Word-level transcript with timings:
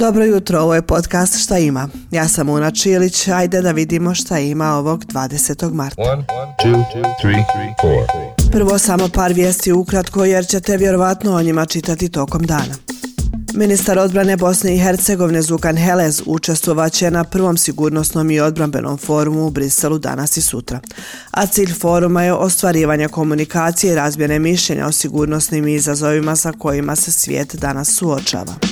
Dobro 0.00 0.24
jutro, 0.24 0.60
ovo 0.60 0.74
je 0.74 0.82
podcast 0.82 1.38
Šta 1.38 1.58
ima. 1.58 1.88
Ja 2.10 2.28
sam 2.28 2.48
Una 2.48 2.70
Čilić, 2.70 3.28
ajde 3.28 3.62
da 3.62 3.72
vidimo 3.72 4.14
šta 4.14 4.38
ima 4.38 4.74
ovog 4.74 5.04
20. 5.04 5.72
marta. 5.72 6.02
One, 6.02 6.24
two, 6.64 6.84
three, 7.20 7.44
Prvo 8.52 8.78
samo 8.78 9.08
par 9.08 9.32
vijesti 9.32 9.72
ukratko 9.72 10.24
jer 10.24 10.46
ćete 10.46 10.76
vjerovatno 10.76 11.34
o 11.34 11.42
njima 11.42 11.66
čitati 11.66 12.08
tokom 12.08 12.42
dana. 12.42 12.74
Ministar 13.54 13.98
odbrane 13.98 14.36
Bosne 14.36 14.74
i 14.74 14.78
Hercegovine 14.78 15.42
Zukan 15.42 15.76
Helez 15.76 16.22
učestvovaće 16.26 17.10
na 17.10 17.24
prvom 17.24 17.56
sigurnosnom 17.56 18.30
i 18.30 18.40
odbranbenom 18.40 18.98
forumu 18.98 19.46
u 19.46 19.50
Briselu 19.50 19.98
danas 19.98 20.36
i 20.36 20.42
sutra. 20.42 20.80
A 21.30 21.46
cilj 21.46 21.72
foruma 21.72 22.22
je 22.22 22.32
ostvarivanje 22.32 23.08
komunikacije 23.08 23.92
i 23.92 23.96
razmjene 23.96 24.38
mišljenja 24.38 24.86
o 24.86 24.92
sigurnosnim 24.92 25.68
izazovima 25.68 26.36
sa 26.36 26.52
kojima 26.52 26.96
se 26.96 27.12
svijet 27.12 27.54
danas 27.54 27.96
suočava. 27.96 28.69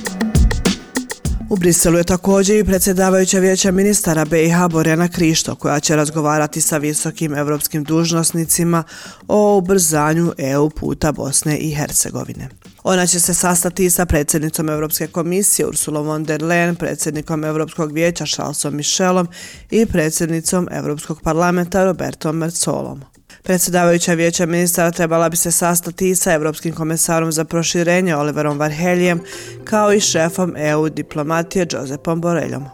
U 1.50 1.56
Briselu 1.56 1.98
je 1.98 2.04
također 2.04 2.56
i 2.56 2.64
predsjedavajuća 2.64 3.38
vijeća 3.38 3.70
ministara 3.70 4.24
BiH 4.24 4.56
Borena 4.70 5.08
Krišto 5.08 5.54
koja 5.54 5.80
će 5.80 5.96
razgovarati 5.96 6.60
sa 6.60 6.78
visokim 6.78 7.34
evropskim 7.34 7.84
dužnosnicima 7.84 8.84
o 9.28 9.56
ubrzanju 9.56 10.32
EU 10.38 10.70
puta 10.70 11.12
Bosne 11.12 11.58
i 11.58 11.74
Hercegovine. 11.74 12.48
Ona 12.82 13.06
će 13.06 13.20
se 13.20 13.34
sastati 13.34 13.90
sa 13.90 14.06
predsjednicom 14.06 14.68
Evropske 14.68 15.06
komisije 15.06 15.66
Ursula 15.66 16.00
von 16.00 16.24
der 16.24 16.40
Leyen, 16.40 16.74
predsjednikom 16.74 17.44
Evropskog 17.44 17.92
vijeća 17.92 18.26
Charlesom 18.26 18.76
Michelom 18.76 19.28
i 19.70 19.86
predsjednicom 19.86 20.68
Evropskog 20.72 21.20
parlamenta 21.22 21.84
Robertom 21.84 22.36
Mercolom. 22.36 23.02
Predsjedavajuća 23.42 24.14
vijeća 24.14 24.46
ministara 24.46 24.90
trebala 24.90 25.28
bi 25.28 25.36
se 25.36 25.50
sastati 25.50 26.10
i 26.10 26.14
sa 26.16 26.32
Evropskim 26.32 26.74
komesarom 26.74 27.32
za 27.32 27.44
proširenje 27.44 28.16
Oliverom 28.16 28.58
Varheljem, 28.58 29.20
kao 29.64 29.92
i 29.92 30.00
šefom 30.00 30.54
EU 30.56 30.88
diplomatije 30.88 31.66
Josepom 31.72 32.20
Boreljom. 32.20 32.64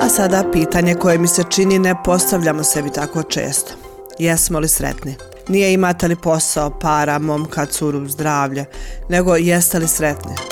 A 0.00 0.08
sada 0.08 0.44
pitanje 0.52 0.94
koje 0.94 1.18
mi 1.18 1.28
se 1.28 1.44
čini 1.50 1.78
ne 1.78 1.94
postavljamo 2.04 2.64
sebi 2.64 2.90
tako 2.90 3.22
često. 3.22 3.72
Jesmo 4.18 4.58
li 4.58 4.68
sretni? 4.68 5.14
Nije 5.48 5.72
imate 5.72 6.08
li 6.08 6.16
posao, 6.16 6.70
para, 6.70 7.18
momka, 7.18 7.66
curu, 7.66 8.08
zdravlje, 8.08 8.64
nego 9.08 9.36
jeste 9.36 9.78
li 9.78 9.88
sretni? 9.88 10.47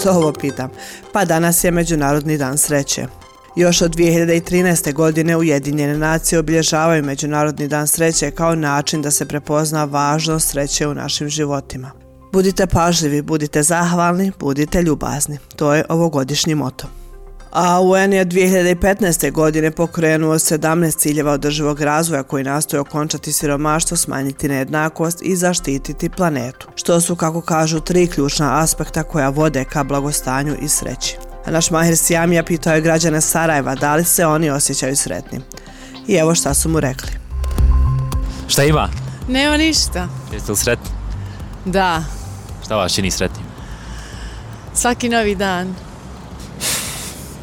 Što 0.00 0.10
ovo 0.10 0.32
pitam? 0.32 0.70
Pa 1.12 1.24
danas 1.24 1.64
je 1.64 1.70
Međunarodni 1.70 2.38
dan 2.38 2.58
sreće. 2.58 3.06
Još 3.56 3.82
od 3.82 3.94
2013. 3.94 4.92
godine 4.92 5.36
Ujedinjene 5.36 5.98
nacije 5.98 6.38
obilježavaju 6.38 7.04
Međunarodni 7.04 7.68
dan 7.68 7.86
sreće 7.86 8.30
kao 8.30 8.54
način 8.54 9.02
da 9.02 9.10
se 9.10 9.26
prepozna 9.26 9.84
važnost 9.84 10.48
sreće 10.48 10.86
u 10.86 10.94
našim 10.94 11.28
životima. 11.28 11.90
Budite 12.32 12.66
pažljivi, 12.66 13.22
budite 13.22 13.62
zahvalni, 13.62 14.32
budite 14.38 14.82
ljubazni. 14.82 15.38
To 15.56 15.74
je 15.74 15.84
ovogodišnji 15.88 16.54
moto. 16.54 17.05
A 17.52 17.80
UN 17.80 18.12
je 18.12 18.26
2015. 18.26 19.32
godine 19.32 19.70
pokrenuo 19.70 20.34
17 20.34 20.96
ciljeva 20.96 21.32
održivog 21.32 21.80
razvoja 21.80 22.22
koji 22.22 22.44
nastoje 22.44 22.80
okončati 22.80 23.32
siromaštvo, 23.32 23.96
smanjiti 23.96 24.48
nejednakost 24.48 25.22
i 25.22 25.36
zaštititi 25.36 26.08
planetu. 26.08 26.68
Što 26.74 27.00
su, 27.00 27.16
kako 27.16 27.40
kažu, 27.40 27.80
tri 27.80 28.06
ključna 28.06 28.62
aspekta 28.62 29.02
koja 29.02 29.28
vode 29.28 29.64
ka 29.64 29.84
blagostanju 29.84 30.56
i 30.62 30.68
sreći. 30.68 31.16
A 31.46 31.50
naš 31.50 31.70
Mahir 31.70 31.96
Sijamija 31.96 32.42
pitao 32.42 32.74
je 32.74 32.80
građane 32.80 33.20
Sarajeva 33.20 33.74
da 33.74 33.94
li 33.94 34.04
se 34.04 34.26
oni 34.26 34.50
osjećaju 34.50 34.96
sretni. 34.96 35.40
I 36.06 36.14
evo 36.14 36.34
šta 36.34 36.54
su 36.54 36.68
mu 36.68 36.80
rekli. 36.80 37.10
Šta 38.48 38.64
ima? 38.64 38.88
Nema 39.28 39.56
ništa. 39.56 40.08
Jeste 40.32 40.52
li 40.52 40.56
sretni? 40.56 40.90
Da. 41.64 42.04
Šta 42.64 42.76
vas 42.76 42.94
čini 42.94 43.10
sretni? 43.10 43.42
Svaki 44.74 45.08
novi 45.08 45.34
dan 45.34 45.74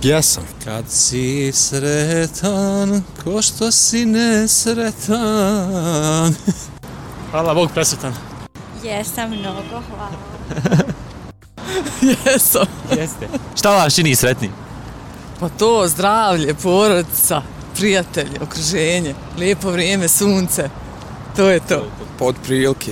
pjesam. 0.03 0.44
Kad 0.64 0.90
si 0.90 1.52
sretan, 1.52 3.03
ko 3.24 3.41
što 3.41 3.72
si 3.72 4.06
nesretan. 4.06 5.16
Hvala 7.31 7.53
Bog 7.53 7.69
presretan. 7.74 8.14
Jesam 8.84 9.30
mnogo, 9.30 9.81
hvala. 9.90 10.12
Jesam. 12.25 12.66
Jeste. 12.97 13.28
Šta 13.56 13.69
vas 13.69 13.96
čini 13.96 14.16
sretni? 14.16 14.52
Pa 15.40 15.50
to, 15.50 15.88
zdravlje, 15.88 16.53
porodica, 16.53 17.41
prijatelji, 17.75 18.40
okruženje, 18.41 19.16
lijepo 19.38 19.72
vrijeme, 19.72 20.08
sunce. 20.08 20.70
To 21.35 21.50
je 21.50 21.59
to. 21.59 21.88
Pod 22.20 22.35
prilike. 22.44 22.91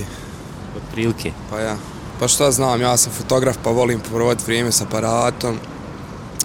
Pod 0.74 0.82
prilike. 0.92 1.32
Pa 1.50 1.60
ja. 1.60 1.76
Pa 2.20 2.28
šta 2.28 2.50
znam, 2.50 2.80
ja 2.80 2.96
sam 2.96 3.12
fotograf 3.12 3.56
pa 3.64 3.70
volim 3.70 4.00
provoditi 4.00 4.44
vrijeme 4.46 4.72
s 4.72 4.80
aparatom 4.82 5.58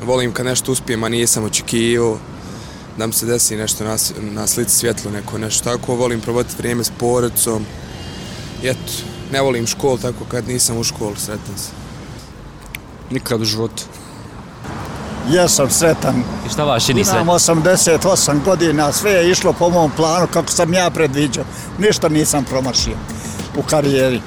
volim 0.06 0.34
kad 0.34 0.46
nešto 0.46 0.72
uspijem, 0.72 1.04
a 1.04 1.10
nisam 1.10 1.44
očekivao 1.44 2.18
da 2.98 3.08
mi 3.08 3.14
se 3.14 3.26
desi 3.26 3.56
nešto 3.56 3.84
na, 3.84 3.98
na 4.22 4.48
slici 4.48 4.76
svjetlo, 4.76 5.12
neko 5.12 5.38
nešto 5.38 5.64
tako. 5.64 5.96
Volim 5.96 6.22
provoditi 6.22 6.56
vrijeme 6.58 6.84
s 6.84 6.92
porodicom. 7.00 7.66
I 8.64 8.68
eto, 8.68 8.94
ne 9.32 9.42
volim 9.42 9.68
školu 9.68 9.98
tako 9.98 10.26
kad 10.32 10.48
nisam 10.48 10.78
u 10.78 10.84
školu, 10.84 11.16
sretan 11.16 11.58
se. 11.58 11.70
Nikad 13.12 13.42
u 13.42 13.46
životu. 13.46 13.84
Ja 15.32 15.48
sam 15.48 15.70
sretan. 15.70 16.24
I 16.48 16.50
šta 16.50 16.64
vas 16.64 16.86
čini 16.86 17.04
sretan? 17.04 17.22
Imam 17.22 17.38
88 17.38 18.44
godina, 18.44 18.92
sve 18.92 19.12
je 19.12 19.32
išlo 19.32 19.54
po 19.54 19.70
mom 19.70 19.92
planu 19.96 20.28
kako 20.34 20.52
sam 20.52 20.74
ja 20.74 20.90
predviđao. 20.90 21.46
Ništa 21.80 22.10
nisam 22.10 22.44
promašio 22.44 22.96
u 23.58 23.62
karijeri 23.62 24.22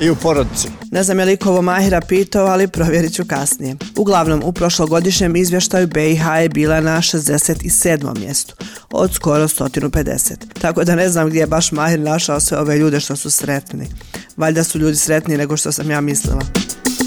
i 0.00 0.10
u 0.10 0.16
porodici. 0.16 0.68
Ne 0.90 1.02
znam 1.02 1.18
je 1.18 1.24
li 1.24 1.36
kovo 1.36 1.62
Mahira 1.62 2.00
pitao, 2.00 2.46
ali 2.46 2.68
provjerit 2.68 3.14
ću 3.14 3.24
kasnije. 3.26 3.76
Uglavnom, 3.96 4.42
u 4.44 4.52
prošlogodišnjem 4.52 5.36
izvještaju 5.36 5.86
BiH 5.86 6.22
je 6.42 6.48
bila 6.48 6.80
na 6.80 6.96
67. 6.96 8.18
mjestu, 8.18 8.54
od 8.90 9.12
skoro 9.12 9.48
150. 9.48 10.32
Tako 10.60 10.84
da 10.84 10.94
ne 10.94 11.08
znam 11.08 11.28
gdje 11.28 11.40
je 11.40 11.46
baš 11.46 11.72
Mahir 11.72 12.00
našao 12.00 12.40
sve 12.40 12.58
ove 12.58 12.78
ljude 12.78 13.00
što 13.00 13.16
su 13.16 13.30
sretni. 13.30 13.88
Valjda 14.36 14.64
su 14.64 14.78
ljudi 14.78 14.96
sretniji 14.96 15.38
nego 15.38 15.56
što 15.56 15.72
sam 15.72 15.90
ja 15.90 16.00
mislila. 16.00 16.42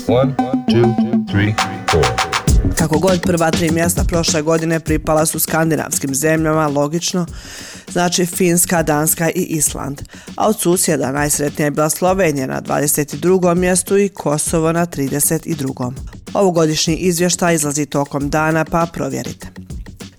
One, 0.07 0.35
two, 0.67 0.93
three, 1.31 1.53
Kako 2.77 2.99
god 2.99 3.21
prva 3.21 3.51
tri 3.51 3.71
mjesta 3.71 4.03
prošle 4.03 4.41
godine 4.41 4.79
pripala 4.79 5.25
su 5.25 5.39
skandinavskim 5.39 6.15
zemljama, 6.15 6.67
logično, 6.67 7.25
znači 7.97 8.25
Finska, 8.25 8.83
Danska 8.83 9.29
i 9.29 9.41
Island. 9.41 10.01
A 10.35 10.47
od 10.47 10.59
susjeda 10.59 11.11
najsretnija 11.11 11.65
je 11.65 11.71
bila 11.71 11.89
Slovenija 11.89 12.47
na 12.47 12.61
22. 12.61 13.55
mjestu 13.55 13.97
i 13.97 14.09
Kosovo 14.09 14.71
na 14.71 14.85
32. 14.85 15.91
Ovogodišnji 16.33 16.95
izvještaj 16.95 17.55
izlazi 17.55 17.85
tokom 17.85 18.29
dana 18.29 18.65
pa 18.65 18.87
provjerite. 18.93 19.47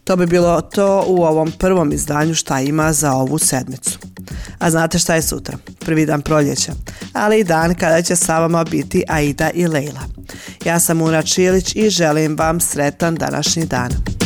To 0.05 0.17
bi 0.17 0.27
bilo 0.27 0.61
to 0.61 1.05
u 1.07 1.23
ovom 1.23 1.53
prvom 1.59 1.93
izdanju 1.93 2.35
šta 2.35 2.61
ima 2.61 2.93
za 2.93 3.13
ovu 3.13 3.39
sedmicu. 3.39 3.99
A 4.59 4.71
znate 4.71 4.99
šta 4.99 5.15
je 5.15 5.23
sutra? 5.23 5.59
Prvi 5.79 6.07
dan 6.07 6.23
proljeća, 6.23 6.73
ali 7.13 7.41
i 7.41 7.45
dan 7.45 7.75
kada 7.75 8.03
će 8.03 8.17
sa 8.17 8.39
vama 8.39 8.65
biti 8.65 9.05
Aida 9.09 9.51
i 9.51 9.67
Leila. 9.67 10.03
Ja 10.65 10.81
sam 10.81 11.03
Una 11.03 11.23
Čilić 11.23 11.77
i 11.77 11.91
želim 11.91 12.37
vam 12.37 12.61
sretan 12.61 13.15
današnji 13.15 13.67
dan. 13.67 14.18